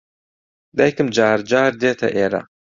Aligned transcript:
دایکم 0.77 1.07
جار 1.15 1.39
جار 1.49 1.71
دێتە 1.81 2.07
ئێرە. 2.15 2.41